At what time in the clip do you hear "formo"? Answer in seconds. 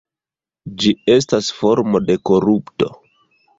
1.59-2.03